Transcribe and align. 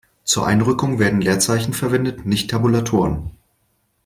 Zur 0.23 0.47
Einrückung 0.47 0.97
werden 0.97 1.21
Leerzeichen 1.21 1.75
verwendet, 1.75 2.25
nicht 2.25 2.49
Tabulatoren. 2.49 3.29